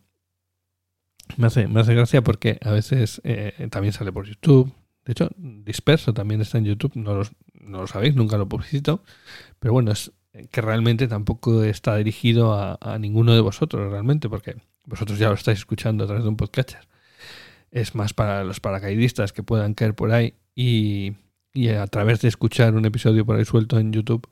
Me 1.35 1.47
hace, 1.47 1.67
gracia 1.67 2.23
porque 2.23 2.57
a 2.63 2.71
veces 2.71 3.21
eh, 3.23 3.67
también 3.69 3.93
sale 3.93 4.11
por 4.11 4.25
YouTube. 4.25 4.73
De 5.05 5.11
hecho, 5.11 5.29
Disperso 5.37 6.13
también 6.13 6.41
está 6.41 6.57
en 6.57 6.65
YouTube. 6.65 6.93
No, 6.95 7.21
no 7.53 7.81
lo 7.81 7.87
sabéis, 7.87 8.15
nunca 8.15 8.37
lo 8.37 8.47
publicito. 8.47 9.03
Pero 9.59 9.73
bueno, 9.73 9.91
es 9.91 10.11
que 10.51 10.61
realmente 10.61 11.07
tampoco 11.07 11.63
está 11.63 11.95
dirigido 11.97 12.53
a, 12.53 12.97
ninguno 12.99 13.33
de 13.33 13.41
vosotros, 13.41 13.91
realmente, 13.91 14.29
porque 14.29 14.55
vosotros 14.85 15.19
ya 15.19 15.29
lo 15.29 15.35
estáis 15.35 15.59
escuchando 15.59 16.03
a 16.03 16.07
través 16.07 16.23
de 16.23 16.29
un 16.29 16.37
podcast. 16.37 16.73
Es 17.71 17.95
más 17.95 18.13
para 18.13 18.43
los 18.43 18.59
paracaidistas 18.59 19.33
que 19.33 19.43
puedan 19.43 19.73
caer 19.73 19.93
por 19.93 20.11
ahí 20.11 20.35
y, 20.55 21.13
y 21.53 21.69
a 21.69 21.85
través 21.87 22.21
de 22.21 22.29
escuchar 22.29 22.75
un 22.75 22.85
episodio 22.85 23.25
por 23.25 23.35
ahí 23.35 23.45
suelto 23.45 23.79
en 23.79 23.91
YouTube, 23.91 24.27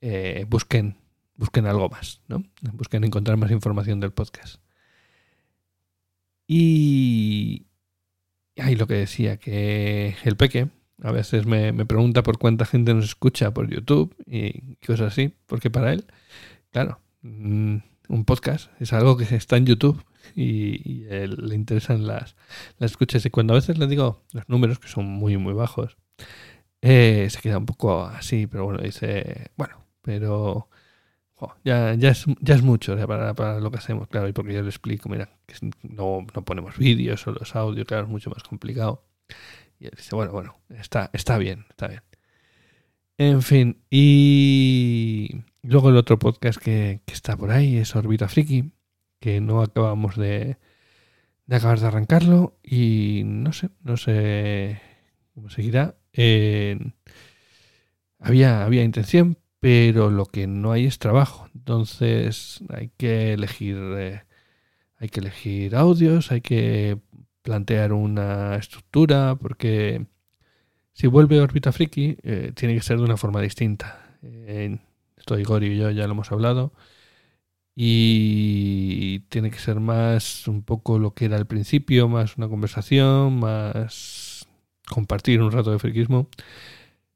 eh, 0.00 0.46
busquen 0.48 0.96
busquen 1.40 1.66
algo 1.66 1.88
más, 1.88 2.20
¿no? 2.28 2.44
Busquen 2.74 3.02
encontrar 3.02 3.38
más 3.38 3.50
información 3.50 3.98
del 3.98 4.12
podcast. 4.12 4.60
Y 6.46 7.66
ahí 8.58 8.76
lo 8.76 8.86
que 8.86 8.94
decía, 8.94 9.38
que 9.38 10.16
el 10.24 10.36
peque 10.36 10.68
a 11.02 11.12
veces 11.12 11.46
me, 11.46 11.72
pregunta 11.86 12.22
por 12.22 12.38
cuánta 12.38 12.66
gente 12.66 12.92
nos 12.92 13.06
escucha 13.06 13.54
por 13.54 13.70
YouTube 13.70 14.14
y 14.26 14.76
cosas 14.86 15.12
así, 15.12 15.34
porque 15.46 15.70
para 15.70 15.94
él, 15.94 16.04
claro, 16.72 17.00
mm, 17.22 17.76
un 18.08 18.24
podcast 18.26 18.70
es 18.78 18.92
algo 18.92 19.16
que 19.16 19.34
está 19.34 19.56
en 19.56 19.64
YouTube 19.64 20.04
y, 20.36 21.04
le 21.06 21.54
interesan 21.54 22.06
las, 22.06 22.36
las 22.78 22.90
escuchas. 22.90 23.24
Y 23.24 23.30
cuando 23.30 23.54
a 23.54 23.56
veces 23.56 23.78
le 23.78 23.86
digo 23.86 24.22
los 24.32 24.46
números, 24.50 24.78
que 24.78 24.88
son 24.88 25.06
muy, 25.06 25.38
muy 25.38 25.54
bajos, 25.54 25.96
eh, 26.82 27.28
se 27.30 27.40
queda 27.40 27.56
un 27.56 27.66
poco 27.66 28.04
así, 28.04 28.46
pero 28.46 28.66
bueno, 28.66 28.82
dice, 28.82 29.50
bueno, 29.56 29.86
pero 30.02 30.68
ya, 31.64 31.94
ya, 31.94 32.10
es, 32.10 32.26
ya 32.40 32.54
es 32.54 32.62
mucho 32.62 32.96
para, 33.06 33.34
para, 33.34 33.60
lo 33.60 33.70
que 33.70 33.78
hacemos, 33.78 34.08
claro, 34.08 34.28
y 34.28 34.32
porque 34.32 34.52
yo 34.52 34.62
le 34.62 34.68
explico, 34.68 35.08
mira, 35.08 35.30
que 35.46 35.54
no, 35.82 36.26
no 36.34 36.44
ponemos 36.44 36.76
vídeos, 36.76 37.20
solo 37.20 37.40
es 37.42 37.54
audio, 37.56 37.84
claro, 37.84 38.04
es 38.04 38.10
mucho 38.10 38.30
más 38.30 38.42
complicado. 38.42 39.04
Y 39.78 39.86
él 39.86 39.92
dice, 39.96 40.14
bueno, 40.14 40.32
bueno, 40.32 40.56
está, 40.70 41.10
está 41.12 41.38
bien, 41.38 41.66
está 41.70 41.88
bien. 41.88 42.02
En 43.18 43.42
fin, 43.42 43.82
y 43.90 45.42
luego 45.62 45.90
el 45.90 45.96
otro 45.96 46.18
podcast 46.18 46.58
que, 46.58 47.00
que 47.04 47.12
está 47.14 47.36
por 47.36 47.50
ahí 47.50 47.76
es 47.76 47.94
Orbita 47.94 48.28
Friki, 48.28 48.72
que 49.20 49.40
no 49.40 49.62
acabamos 49.62 50.16
de, 50.16 50.56
de 51.50 51.56
acabar 51.56 51.80
de 51.80 51.86
arrancarlo 51.88 52.56
y 52.62 53.22
no 53.24 53.52
sé, 53.52 53.70
no 53.82 53.96
sé 53.96 54.80
cómo 55.34 55.50
seguirá. 55.50 55.96
había, 58.20 58.64
había 58.64 58.84
intención, 58.84 59.36
pero 59.60 60.10
lo 60.10 60.26
que 60.26 60.46
no 60.46 60.72
hay 60.72 60.86
es 60.86 60.98
trabajo. 60.98 61.48
Entonces 61.54 62.62
hay 62.70 62.90
que 62.96 63.34
elegir, 63.34 63.76
eh, 63.98 64.22
hay 64.98 65.08
que 65.10 65.20
elegir 65.20 65.76
audios, 65.76 66.32
hay 66.32 66.40
que 66.40 66.98
plantear 67.42 67.92
una 67.92 68.56
estructura, 68.56 69.36
porque 69.36 70.06
si 70.92 71.06
vuelve 71.06 71.40
Orbita 71.40 71.72
Friki, 71.72 72.18
eh, 72.22 72.52
tiene 72.54 72.74
que 72.74 72.82
ser 72.82 72.98
de 72.98 73.04
una 73.04 73.16
forma 73.16 73.40
distinta. 73.42 74.18
Eh, 74.22 74.78
esto 75.16 75.38
Igor 75.38 75.64
y 75.64 75.76
yo 75.76 75.90
ya 75.90 76.06
lo 76.06 76.12
hemos 76.12 76.32
hablado. 76.32 76.72
Y 77.74 79.20
tiene 79.30 79.50
que 79.50 79.58
ser 79.58 79.80
más 79.80 80.48
un 80.48 80.62
poco 80.62 80.98
lo 80.98 81.14
que 81.14 81.26
era 81.26 81.36
al 81.36 81.46
principio, 81.46 82.08
más 82.08 82.36
una 82.36 82.48
conversación, 82.48 83.38
más 83.40 84.46
compartir 84.88 85.40
un 85.40 85.52
rato 85.52 85.70
de 85.70 85.78
friquismo 85.78 86.28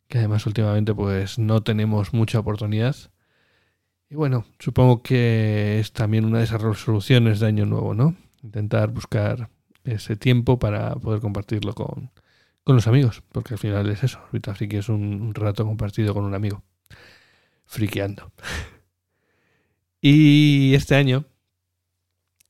que 0.09 0.19
además 0.19 0.47
últimamente 0.47 0.95
pues 0.95 1.39
no 1.39 1.63
tenemos 1.63 2.13
mucha 2.13 2.39
oportunidad. 2.39 2.97
Y 4.11 4.17
bueno, 4.17 4.45
supongo 4.59 5.03
que 5.03 5.81
es 5.81 5.93
también 5.93 6.25
una 6.25 6.39
de 6.39 6.45
esas 6.45 6.63
resoluciones 6.63 7.41
de 7.41 7.47
año 7.47 7.67
nuevo, 7.67 7.95
¿no? 7.95 8.17
Intentar 8.43 8.91
buscar 8.91 9.51
ese 9.85 10.17
tiempo 10.17 10.59
para 10.59 10.95
poder 10.97 11.21
compartirlo 11.21 11.75
con, 11.75 12.11
con 12.65 12.77
los 12.77 12.87
amigos, 12.87 13.23
porque 13.31 13.55
al 13.55 13.59
final 13.59 13.89
es 13.91 14.03
eso, 14.03 14.19
ahorita 14.27 14.55
que 14.55 14.79
es 14.79 14.89
un, 14.89 15.35
rato 15.35 15.65
compartido 15.65 16.15
con 16.15 16.25
un 16.25 16.35
amigo, 16.35 16.63
friqueando. 17.67 18.33
y 20.01 20.75
este 20.75 20.97
año 20.97 21.27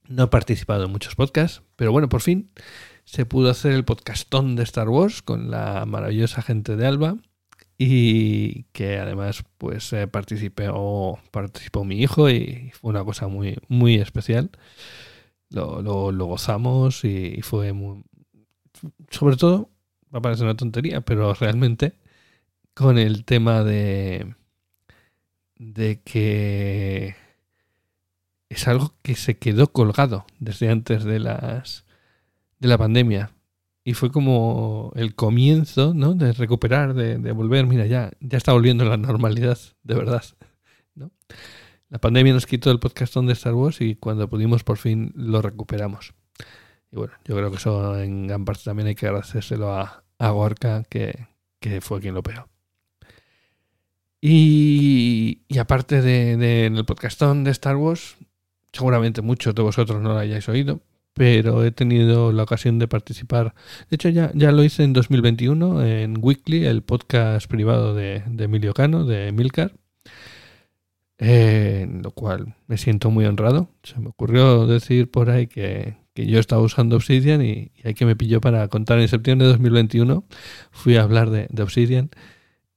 no 0.08 0.24
he 0.24 0.28
participado 0.28 0.84
en 0.84 0.92
muchos 0.92 1.16
podcasts, 1.16 1.62
pero 1.76 1.92
bueno, 1.92 2.08
por 2.08 2.22
fin 2.22 2.50
se 3.04 3.26
pudo 3.26 3.50
hacer 3.50 3.72
el 3.72 3.84
podcastón 3.84 4.56
de 4.56 4.62
Star 4.62 4.88
Wars 4.88 5.20
con 5.20 5.50
la 5.50 5.84
maravillosa 5.84 6.42
gente 6.42 6.76
de 6.76 6.86
Alba 6.86 7.16
y 7.78 8.64
que 8.72 8.98
además 8.98 9.44
pues 9.58 9.92
eh, 9.92 10.06
participó, 10.06 11.18
participó 11.30 11.84
mi 11.84 12.00
hijo 12.00 12.30
y 12.30 12.70
fue 12.74 12.90
una 12.90 13.04
cosa 13.04 13.28
muy, 13.28 13.58
muy 13.68 13.96
especial. 13.96 14.50
Lo, 15.50 15.82
lo, 15.82 16.26
gozamos 16.26 17.04
y 17.04 17.40
fue 17.42 17.72
muy... 17.72 18.04
Sobre 19.10 19.36
todo, 19.36 19.70
va 20.14 20.18
a 20.18 20.22
parecer 20.22 20.44
una 20.44 20.56
tontería, 20.56 21.00
pero 21.02 21.34
realmente 21.34 21.94
con 22.74 22.98
el 22.98 23.24
tema 23.24 23.62
de, 23.62 24.34
de 25.56 26.00
que 26.02 27.16
es 28.48 28.68
algo 28.68 28.94
que 29.02 29.14
se 29.16 29.38
quedó 29.38 29.68
colgado 29.68 30.26
desde 30.38 30.70
antes 30.70 31.04
de 31.04 31.20
las 31.20 31.84
de 32.58 32.68
la 32.68 32.78
pandemia 32.78 33.30
y 33.84 33.92
fue 33.92 34.10
como 34.10 34.92
el 34.96 35.14
comienzo 35.14 35.92
¿no? 35.94 36.14
de 36.14 36.32
recuperar, 36.32 36.94
de, 36.94 37.32
volver, 37.32 37.66
mira, 37.66 37.86
ya, 37.86 38.10
ya 38.20 38.38
está 38.38 38.52
volviendo 38.52 38.84
la 38.86 38.96
normalidad, 38.96 39.58
de 39.82 39.94
verdad. 39.94 40.24
¿no? 40.94 41.10
La 41.90 41.98
pandemia 41.98 42.32
nos 42.32 42.46
quitó 42.46 42.70
el 42.70 42.80
podcast 42.80 43.14
de 43.14 43.32
Star 43.34 43.52
Wars 43.52 43.82
y 43.82 43.96
cuando 43.96 44.28
pudimos 44.28 44.64
por 44.64 44.78
fin 44.78 45.12
lo 45.14 45.42
recuperamos. 45.42 46.14
Y 46.90 46.96
bueno, 46.96 47.12
yo 47.26 47.36
creo 47.36 47.50
que 47.50 47.58
eso 47.58 47.98
en 47.98 48.26
gran 48.26 48.46
parte 48.46 48.62
también 48.64 48.88
hay 48.88 48.94
que 48.94 49.06
agradecérselo 49.06 49.70
a, 49.74 50.02
a 50.18 50.30
Gorka, 50.30 50.84
que, 50.88 51.28
que 51.60 51.82
fue 51.82 52.00
quien 52.00 52.14
lo 52.14 52.22
pegó. 52.22 52.48
Y, 54.22 55.42
y 55.46 55.58
aparte 55.58 56.00
de, 56.00 56.38
de, 56.38 56.66
el 56.66 56.84
podcastón 56.86 57.44
de 57.44 57.50
Star 57.50 57.76
Wars, 57.76 58.16
seguramente 58.72 59.20
muchos 59.20 59.54
de 59.54 59.60
vosotros 59.60 60.00
no 60.00 60.14
lo 60.14 60.18
hayáis 60.18 60.48
oído, 60.48 60.80
pero 61.14 61.64
he 61.64 61.70
tenido 61.70 62.32
la 62.32 62.42
ocasión 62.42 62.78
de 62.78 62.88
participar. 62.88 63.54
De 63.88 63.96
hecho, 63.96 64.08
ya, 64.08 64.30
ya 64.34 64.52
lo 64.52 64.64
hice 64.64 64.82
en 64.84 64.92
2021 64.92 65.84
en 65.84 66.16
Weekly, 66.20 66.66
el 66.66 66.82
podcast 66.82 67.48
privado 67.48 67.94
de, 67.94 68.22
Emilio 68.38 68.74
Cano, 68.74 69.04
de 69.04 69.32
Milcar, 69.32 69.72
lo 71.18 72.10
cual 72.10 72.56
me 72.66 72.76
siento 72.78 73.10
muy 73.10 73.24
honrado. 73.26 73.70
Se 73.84 73.98
me 74.00 74.08
ocurrió 74.08 74.66
decir 74.66 75.10
por 75.10 75.30
ahí 75.30 75.46
que, 75.46 75.96
que 76.14 76.26
yo 76.26 76.40
estaba 76.40 76.62
usando 76.62 76.96
Obsidian 76.96 77.42
y, 77.42 77.72
y 77.76 77.88
ahí 77.88 77.94
que 77.94 78.06
me 78.06 78.16
pilló 78.16 78.40
para 78.40 78.66
contar 78.68 78.98
en 78.98 79.08
septiembre 79.08 79.46
de 79.46 79.52
2021. 79.52 80.24
Fui 80.72 80.96
a 80.96 81.02
hablar 81.02 81.30
de, 81.30 81.48
Obsidian 81.62 82.10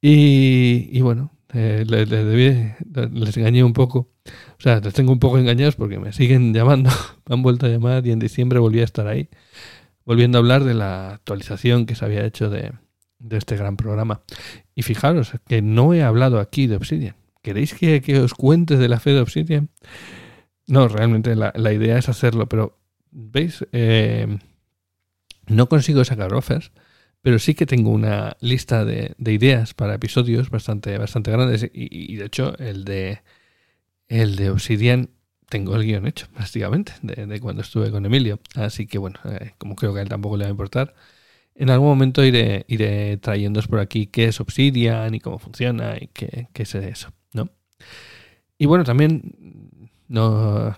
y, 0.01 0.89
y 0.91 1.01
bueno, 1.01 1.31
eh, 1.53 1.85
les, 1.87 3.37
engañé 3.37 3.63
un 3.63 3.73
poco. 3.73 4.11
O 4.57 4.61
sea, 4.61 4.79
les 4.79 4.93
tengo 4.93 5.11
un 5.11 5.19
poco 5.19 5.37
engañados 5.37 5.75
porque 5.75 5.99
me 5.99 6.13
siguen 6.13 6.53
llamando, 6.53 6.89
me 7.27 7.35
han 7.35 7.41
vuelto 7.41 7.65
a 7.65 7.69
llamar 7.69 8.05
y 8.05 8.11
en 8.11 8.19
diciembre 8.19 8.59
volví 8.59 8.81
a 8.81 8.83
estar 8.83 9.07
ahí, 9.07 9.29
volviendo 10.05 10.37
a 10.37 10.39
hablar 10.39 10.63
de 10.63 10.73
la 10.73 11.11
actualización 11.11 11.85
que 11.85 11.95
se 11.95 12.05
había 12.05 12.25
hecho 12.25 12.49
de, 12.49 12.73
este 13.29 13.55
gran 13.55 13.77
programa. 13.77 14.21
Y 14.75 14.83
fijaros 14.83 15.33
que 15.47 15.61
no 15.61 15.93
he 15.93 16.03
hablado 16.03 16.39
aquí 16.39 16.67
de 16.67 16.75
Obsidian. 16.75 17.15
¿Queréis 17.41 17.73
que, 17.73 18.19
os 18.19 18.33
cuente 18.33 18.77
de 18.77 18.89
la 18.89 18.99
fe 18.99 19.11
de 19.11 19.21
Obsidian? 19.21 19.69
No, 20.67 20.87
realmente 20.89 21.35
la, 21.35 21.53
la 21.55 21.71
idea 21.71 21.97
es 21.97 22.09
hacerlo, 22.09 22.49
pero 22.49 22.77
¿veis? 23.11 23.65
Eh, 23.71 24.37
no 25.47 25.69
consigo 25.69 26.03
sacar 26.03 26.33
offers, 26.33 26.71
pero 27.27 27.39
sí 27.39 27.55
que 27.55 27.65
tengo 27.65 27.89
una 27.89 28.37
lista 28.39 28.85
de, 28.85 29.13
de 29.17 29.33
ideas 29.33 29.73
para 29.73 29.95
episodios 29.95 30.49
bastante, 30.49 30.97
bastante 30.97 31.29
grandes. 31.29 31.69
Y, 31.73 32.15
de 32.15 32.23
hecho, 32.23 32.57
el 32.57 32.85
de, 32.85 33.19
el 34.07 34.37
de 34.37 34.49
Obsidian 34.49 35.09
tengo 35.49 35.75
el 35.75 35.83
guion 35.83 36.07
hecho, 36.07 36.27
prácticamente, 36.33 36.93
de, 37.01 37.41
cuando 37.41 37.63
estuve 37.63 37.91
con 37.91 38.05
Emilio. 38.05 38.39
Así 38.55 38.87
que 38.87 38.97
bueno, 38.97 39.19
eh, 39.25 39.51
como 39.57 39.75
creo 39.75 39.93
que 39.93 39.99
a 39.99 40.03
él 40.03 40.07
tampoco 40.07 40.37
le 40.37 40.45
va 40.45 40.47
a 40.47 40.51
importar, 40.51 40.95
en 41.53 41.69
algún 41.69 41.89
momento 41.89 42.23
iré, 42.23 42.63
iré 42.69 43.17
trayéndoos 43.17 43.67
por 43.67 43.81
aquí 43.81 44.07
qué 44.07 44.27
es 44.27 44.39
Obsidian 44.39 45.13
y 45.13 45.19
cómo 45.19 45.37
funciona 45.37 45.97
y 45.99 46.07
qué, 46.07 46.47
qué 46.53 46.63
es 46.63 46.75
eso, 46.75 47.11
¿no? 47.33 47.49
Y 48.57 48.67
bueno, 48.67 48.85
también 48.85 49.91
no 50.07 50.77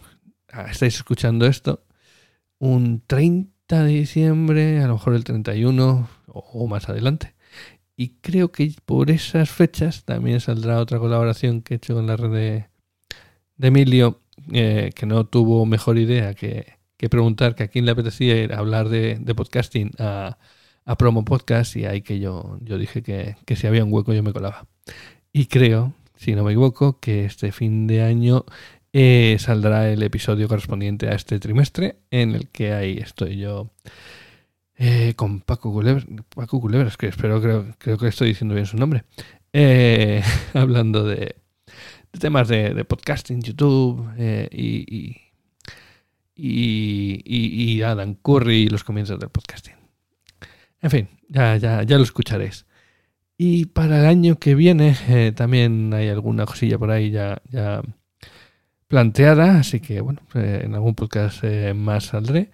ah, 0.51 0.65
estáis 0.71 0.95
escuchando 0.95 1.45
esto 1.45 1.85
un 2.57 3.03
30 3.05 3.83
de 3.83 3.91
diciembre, 3.91 4.81
a 4.81 4.87
lo 4.87 4.93
mejor 4.93 5.13
el 5.13 5.23
31 5.23 6.09
o, 6.33 6.67
más 6.67 6.89
adelante. 6.89 7.35
Y 7.95 8.15
creo 8.21 8.51
que 8.51 8.73
por 8.85 9.11
esas 9.11 9.49
fechas 9.49 10.05
también 10.05 10.39
saldrá 10.39 10.79
otra 10.79 10.99
colaboración 10.99 11.61
que 11.61 11.75
he 11.75 11.77
hecho 11.77 11.95
con 11.95 12.07
la 12.07 12.15
red 12.15 12.31
de, 12.31 13.67
Emilio, 13.67 14.21
eh, 14.53 14.91
que 14.95 15.05
no 15.05 15.25
tuvo 15.25 15.65
mejor 15.65 15.97
idea 15.97 16.33
que, 16.33 16.73
que, 16.97 17.09
preguntar 17.09 17.55
que 17.55 17.63
a 17.63 17.67
quién 17.67 17.85
le 17.85 17.91
apetecía 17.91 18.41
ir 18.41 18.53
a 18.53 18.59
hablar 18.59 18.89
de, 18.89 19.19
podcasting 19.35 19.91
a 19.99 20.37
a 20.89 20.97
Promo 20.97 21.23
Podcast 21.23 21.75
y 21.75 21.85
ahí 21.85 22.01
que 22.01 22.19
yo, 22.19 22.57
yo 22.61 22.79
dije 22.79 23.03
que, 23.03 23.35
si 23.55 23.67
había 23.67 23.83
un 23.83 23.93
hueco 23.93 24.11
yo 24.11 24.23
me 24.23 24.33
colaba. 24.33 24.65
Y 25.31 25.45
creo, 25.45 25.93
si 26.15 26.33
no 26.33 26.43
me 26.43 26.51
equivoco, 26.51 26.99
que 26.99 27.25
este 27.25 27.51
fin 27.51 27.85
de 27.85 28.01
año 28.01 28.43
eh, 28.91 29.37
saldrá 29.39 29.87
el 29.91 30.01
episodio 30.01 30.47
correspondiente 30.47 31.07
a 31.07 31.11
este 31.11 31.39
trimestre 31.39 31.97
en 32.09 32.31
el 32.31 32.47
que 32.49 32.73
ahí 32.73 32.97
estoy 32.97 33.37
yo 33.37 33.69
eh, 34.79 35.13
con 35.15 35.41
Paco 35.41 35.71
Culebras, 35.71 36.07
Paco 36.33 36.59
Culebras, 36.59 36.97
que 36.97 37.07
espero, 37.07 37.39
creo, 37.39 37.75
creo 37.77 37.99
que 37.99 38.07
estoy 38.07 38.29
diciendo 38.29 38.55
bien 38.55 38.65
su 38.65 38.77
nombre, 38.77 39.03
eh, 39.53 40.23
hablando 40.55 41.03
de, 41.03 41.35
temas 42.19 42.47
de, 42.47 42.83
podcasting, 42.85 43.41
YouTube 43.43 44.09
y, 44.49 45.21
y, 46.35 47.23
y, 47.23 47.73
y 47.75 47.81
Adam 47.83 48.15
Curry 48.15 48.63
y 48.63 48.69
los 48.69 48.83
comienzos 48.83 49.19
del 49.19 49.29
podcasting. 49.29 49.75
En 50.81 50.89
fin, 50.89 51.09
ya, 51.27 51.57
ya, 51.57 51.83
ya 51.83 51.97
lo 51.97 52.03
escucharéis. 52.03 52.65
Y 53.37 53.67
para 53.67 53.99
el 53.99 54.05
año 54.05 54.37
que 54.37 54.53
viene 54.53 54.97
eh, 55.07 55.31
también 55.33 55.93
hay 55.93 56.09
alguna 56.09 56.45
cosilla 56.45 56.77
por 56.77 56.91
ahí 56.91 57.11
ya, 57.11 57.41
ya 57.49 57.81
planteada, 58.87 59.59
así 59.59 59.79
que 59.79 60.01
bueno, 60.01 60.21
eh, 60.35 60.63
en 60.65 60.75
algún 60.75 60.95
podcast 60.95 61.43
eh, 61.43 61.73
más 61.73 62.05
saldré. 62.07 62.51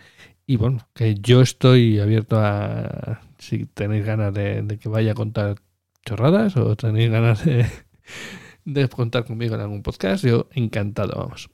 Y 0.47 0.57
bueno, 0.57 0.87
que 0.93 1.15
yo 1.15 1.41
estoy 1.41 1.99
abierto 1.99 2.37
a 2.39 3.21
si 3.39 3.65
tenéis 3.65 4.05
ganas 4.05 4.33
de, 4.33 4.77
que 4.79 4.89
vaya 4.89 5.11
a 5.11 5.15
contar 5.15 5.57
chorradas 6.05 6.55
o 6.57 6.75
tenéis 6.75 7.09
ganas 7.11 7.43
de, 7.45 8.89
contar 8.89 9.25
conmigo 9.25 9.55
en 9.55 9.61
algún 9.61 9.83
podcast, 9.83 10.23
yo 10.23 10.47
encantado, 10.53 11.17
vamos. 11.17 11.49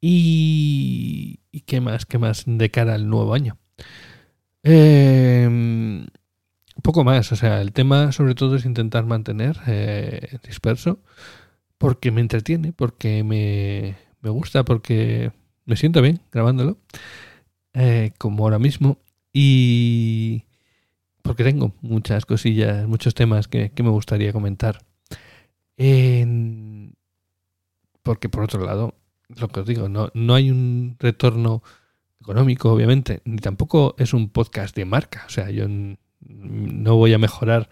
Y, 0.00 1.40
y 1.50 1.60
qué 1.60 1.80
más, 1.80 2.06
qué 2.06 2.18
más 2.18 2.44
de 2.46 2.70
cara 2.70 2.94
al 2.94 3.08
nuevo 3.08 3.34
año. 3.34 3.58
Eh, 4.62 6.06
poco 6.86 7.02
más, 7.02 7.32
o 7.32 7.36
sea, 7.36 7.60
el 7.62 7.72
tema 7.72 8.12
sobre 8.12 8.36
todo 8.36 8.54
es 8.54 8.64
intentar 8.64 9.04
mantener 9.06 9.56
eh, 9.66 10.38
disperso 10.46 11.00
porque 11.78 12.12
me 12.12 12.20
entretiene, 12.20 12.72
porque 12.72 13.24
me, 13.24 13.96
me, 14.20 14.30
gusta, 14.30 14.64
porque 14.64 15.32
me 15.64 15.76
siento 15.76 16.00
bien 16.00 16.20
grabándolo, 16.30 16.78
eh, 17.76 18.12
como 18.18 18.44
ahora 18.44 18.58
mismo, 18.58 18.98
y 19.32 20.44
porque 21.22 21.44
tengo 21.44 21.74
muchas 21.82 22.26
cosillas, 22.26 22.88
muchos 22.88 23.14
temas 23.14 23.48
que, 23.48 23.70
que 23.70 23.82
me 23.82 23.90
gustaría 23.90 24.32
comentar. 24.32 24.78
porque 28.02 28.28
por 28.28 28.44
otro 28.44 28.64
lado, 28.64 28.94
lo 29.28 29.48
que 29.48 29.60
os 29.60 29.66
digo, 29.66 29.88
no, 29.88 30.10
no 30.14 30.34
hay 30.34 30.50
un 30.50 30.96
retorno 30.98 31.62
económico, 32.20 32.72
obviamente, 32.72 33.20
ni 33.24 33.38
tampoco 33.38 33.94
es 33.98 34.14
un 34.14 34.30
podcast 34.30 34.74
de 34.74 34.84
marca. 34.84 35.24
O 35.26 35.30
sea, 35.30 35.50
yo 35.50 35.66
no 35.68 36.96
voy 36.96 37.12
a 37.12 37.18
mejorar 37.18 37.68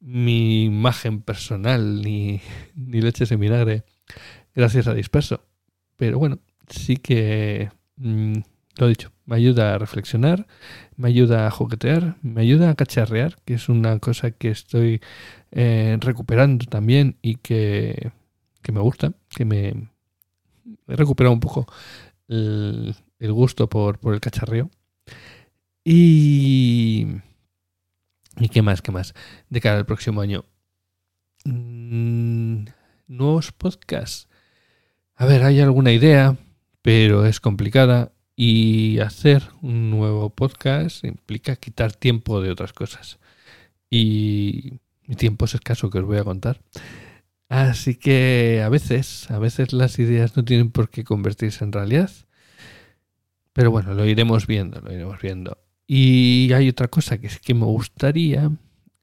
mi 0.00 0.64
imagen 0.64 1.20
personal 1.20 2.00
ni, 2.02 2.40
ni 2.74 3.00
leches 3.00 3.30
en 3.32 3.40
vinagre 3.40 3.84
gracias 4.54 4.86
a 4.86 4.94
Disperso. 4.94 5.44
Pero 5.96 6.18
bueno, 6.18 6.38
sí 6.68 6.96
que, 6.96 7.70
mm, 7.96 8.38
lo 8.76 8.88
dicho, 8.88 9.12
me 9.24 9.36
ayuda 9.36 9.74
a 9.74 9.78
reflexionar, 9.78 10.46
me 10.96 11.08
ayuda 11.08 11.46
a 11.46 11.50
juguetear, 11.50 12.16
me 12.22 12.42
ayuda 12.42 12.70
a 12.70 12.74
cacharrear, 12.74 13.36
que 13.44 13.54
es 13.54 13.68
una 13.68 13.98
cosa 13.98 14.30
que 14.30 14.50
estoy 14.50 15.00
eh, 15.50 15.96
recuperando 16.00 16.66
también 16.66 17.16
y 17.22 17.36
que, 17.36 18.12
que 18.62 18.72
me 18.72 18.80
gusta, 18.80 19.12
que 19.30 19.44
me 19.44 19.88
he 20.88 20.96
recuperado 20.96 21.32
un 21.32 21.40
poco 21.40 21.66
el, 22.28 22.94
el 23.18 23.32
gusto 23.32 23.68
por, 23.68 23.98
por 23.98 24.14
el 24.14 24.20
cacharreo. 24.20 24.70
Y... 25.84 27.06
¿Y 28.38 28.48
qué 28.50 28.60
más? 28.60 28.82
¿Qué 28.82 28.92
más? 28.92 29.14
De 29.48 29.60
cara 29.60 29.78
al 29.78 29.86
próximo 29.86 30.20
año. 30.20 30.44
Mm, 31.44 32.66
nuevos 33.06 33.52
podcasts. 33.52 34.28
A 35.14 35.24
ver, 35.24 35.42
hay 35.42 35.60
alguna 35.60 35.92
idea, 35.92 36.36
pero 36.82 37.24
es 37.24 37.40
complicada. 37.40 38.12
Y 38.36 38.98
hacer 38.98 39.42
un 39.62 39.90
nuevo 39.90 40.30
podcast 40.30 41.04
implica 41.04 41.56
quitar 41.56 41.92
tiempo 41.92 42.42
de 42.42 42.50
otras 42.50 42.72
cosas. 42.72 43.18
Y 43.90 44.74
mi 45.06 45.16
tiempo 45.16 45.46
es 45.46 45.54
escaso 45.54 45.88
que 45.90 45.98
os 45.98 46.04
voy 46.04 46.18
a 46.18 46.24
contar. 46.24 46.60
Así 47.48 47.94
que 47.94 48.62
a 48.64 48.68
veces, 48.68 49.30
a 49.30 49.38
veces 49.38 49.72
las 49.72 49.98
ideas 49.98 50.36
no 50.36 50.44
tienen 50.44 50.70
por 50.70 50.90
qué 50.90 51.04
convertirse 51.04 51.64
en 51.64 51.72
realidad. 51.72 52.10
Pero 53.52 53.70
bueno, 53.70 53.94
lo 53.94 54.04
iremos 54.04 54.46
viendo, 54.46 54.80
lo 54.80 54.92
iremos 54.92 55.20
viendo. 55.20 55.56
Y 55.86 56.52
hay 56.52 56.68
otra 56.68 56.88
cosa 56.88 57.18
que 57.18 57.28
es 57.28 57.38
que 57.38 57.54
me 57.54 57.64
gustaría 57.64 58.50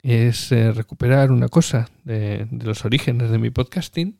es 0.04 0.52
eh, 0.52 0.72
recuperar 0.74 1.32
una 1.32 1.48
cosa 1.48 1.90
de, 2.04 2.48
los 2.64 2.84
orígenes 2.86 3.32
de 3.32 3.40
mi 3.40 3.50
podcasting. 3.50 4.18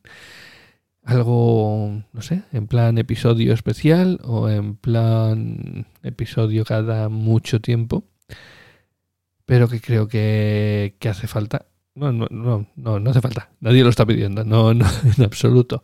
Algo, 1.04 2.04
no 2.14 2.22
sé, 2.22 2.44
en 2.54 2.68
plan 2.68 2.98
episodio 2.98 3.54
especial 3.54 4.20
o 4.24 4.50
en 4.50 4.76
plan 4.78 5.86
episodio 6.02 6.64
cada 6.64 7.10
mucho 7.10 7.60
tiempo. 7.60 8.06
Pero 9.46 9.68
que 9.68 9.82
creo 9.82 10.08
que, 10.08 10.96
que 11.00 11.10
hace 11.10 11.28
falta. 11.28 11.66
No, 11.96 12.12
no, 12.12 12.28
no, 12.32 12.68
no, 12.76 13.00
no 13.00 13.10
hace 13.12 13.22
falta. 13.22 13.52
Nadie 13.60 13.84
lo 13.84 13.90
está 13.90 14.06
pidiendo, 14.06 14.46
no, 14.46 14.74
no, 14.74 14.86
en 15.18 15.24
absoluto. 15.24 15.84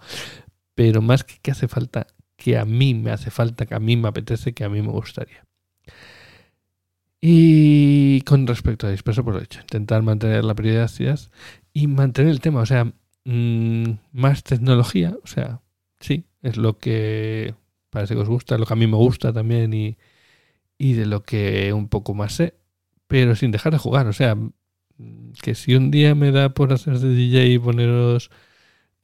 Pero 0.73 1.01
más 1.01 1.23
que 1.23 1.39
que 1.41 1.51
hace 1.51 1.67
falta, 1.67 2.07
que 2.37 2.57
a 2.57 2.65
mí 2.65 2.93
me 2.93 3.11
hace 3.11 3.29
falta, 3.31 3.65
que 3.65 3.75
a 3.75 3.79
mí 3.79 3.97
me 3.97 4.07
apetece, 4.07 4.53
que 4.53 4.63
a 4.63 4.69
mí 4.69 4.81
me 4.81 4.91
gustaría. 4.91 5.45
Y 7.21 8.21
con 8.21 8.47
respecto 8.47 8.87
a 8.87 8.91
disperso, 8.91 9.23
por 9.25 9.35
lo 9.35 9.41
hecho, 9.41 9.59
intentar 9.59 10.01
mantener 10.03 10.45
la 10.45 10.55
prioridad 10.55 10.89
y 11.73 11.87
mantener 11.87 12.31
el 12.31 12.39
tema, 12.39 12.61
o 12.61 12.65
sea, 12.65 12.93
mm, 13.29 13.99
más 14.11 14.43
tecnología, 14.43 15.15
o 15.23 15.27
sea, 15.27 15.61
sí, 15.99 16.25
es 16.41 16.57
lo 16.57 16.79
que 16.79 17.55
parece 17.89 18.15
que 18.15 18.21
os 18.21 18.29
gusta, 18.29 18.57
lo 18.57 18.65
que 18.65 18.73
a 18.73 18.77
mí 18.77 18.87
me 18.87 18.97
gusta 18.97 19.33
también 19.33 19.73
y, 19.73 19.97
y 20.77 20.93
de 20.93 21.05
lo 21.05 21.23
que 21.23 21.73
un 21.73 21.89
poco 21.89 22.13
más 22.13 22.33
sé, 22.33 22.55
pero 23.07 23.35
sin 23.35 23.51
dejar 23.51 23.73
de 23.73 23.79
jugar, 23.79 24.07
o 24.07 24.13
sea, 24.13 24.37
que 25.41 25.55
si 25.55 25.75
un 25.75 25.91
día 25.91 26.15
me 26.15 26.31
da 26.31 26.49
por 26.49 26.73
hacer 26.73 26.99
de 26.99 27.13
DJ 27.13 27.47
y 27.47 27.59
poneros 27.59 28.31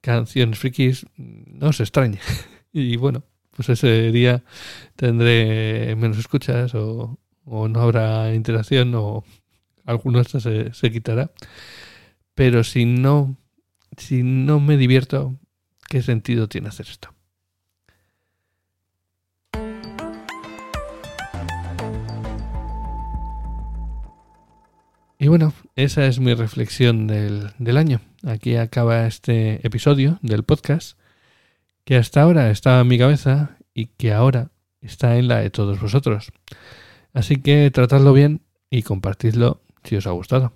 canciones 0.02 0.60
frikis, 0.60 1.06
no 1.18 1.70
os 1.70 1.80
extrañe. 1.80 2.20
Y 2.78 2.98
bueno, 2.98 3.24
pues 3.52 3.70
ese 3.70 4.12
día 4.12 4.44
tendré 4.98 5.96
menos 5.96 6.18
escuchas 6.18 6.76
o, 6.76 7.18
no 7.46 7.82
habrá 7.82 8.34
interacción 8.36 8.94
o 8.96 9.24
alguno 9.86 10.22
de 10.22 10.42
se, 10.42 10.74
se 10.74 10.92
quitará. 10.92 11.32
Pero 12.34 12.66
si 12.66 12.84
no, 12.84 13.38
si 13.98 14.24
no 14.24 14.60
me 14.60 14.78
divierto, 14.78 15.38
¿qué 15.90 16.02
sentido 16.02 16.48
tiene 16.48 16.70
hacer 16.70 16.88
esto? 16.88 17.14
Y 25.18 25.28
bueno, 25.28 25.54
esa 25.76 26.06
es 26.06 26.20
mi 26.20 26.34
reflexión 26.34 27.08
del, 27.08 27.52
del, 27.58 27.78
año. 27.78 28.02
Aquí 28.24 28.58
acaba 28.58 29.08
este 29.08 29.66
episodio 29.66 30.20
del 30.22 30.44
podcast 30.44 31.00
que 31.86 31.96
hasta 31.96 32.22
ahora 32.22 32.52
estaba 32.52 32.82
en 32.82 32.88
mi 32.88 32.98
cabeza 32.98 33.58
y 33.74 33.88
que 33.88 34.14
ahora 34.14 34.52
está 34.82 35.18
en 35.18 35.28
la 35.28 35.38
de 35.38 35.50
todos 35.50 35.80
vosotros. 35.80 36.32
Así 37.14 37.38
que 37.38 37.72
tratadlo 37.72 38.14
bien 38.14 38.42
y 38.70 38.84
compartidlo 38.84 39.62
si 39.84 39.96
os 39.96 40.06
ha 40.06 40.12
gustado. 40.12 40.54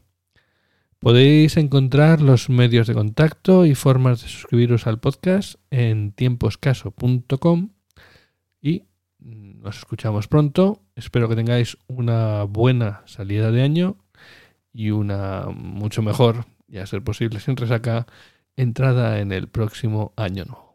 Podéis 1.00 1.56
encontrar 1.56 2.22
los 2.22 2.50
medios 2.50 2.86
de 2.86 2.94
contacto 2.94 3.66
y 3.66 3.74
formas 3.74 4.22
de 4.22 4.28
suscribiros 4.28 4.86
al 4.86 5.00
podcast 5.00 5.56
en 5.72 6.12
tiemposcaso.com 6.12 7.70
y 8.62 8.84
nos 9.18 9.78
escuchamos 9.78 10.28
pronto. 10.28 10.82
Espero 10.98 11.30
que 11.30 11.38
tengáis 11.38 11.78
una 11.88 12.44
buena 12.44 13.02
salida 13.06 13.50
de 13.50 13.62
año 13.62 13.96
y 14.74 14.92
una 14.92 15.48
mucho 15.54 16.02
mejor, 16.02 16.46
ya 16.68 16.86
ser 16.86 17.02
posible 17.02 17.40
sin 17.40 17.56
resaca, 17.56 18.06
entrada 18.58 19.20
en 19.20 19.32
el 19.32 19.48
próximo 19.48 20.12
año 20.18 20.44
nuevo. 20.44 20.69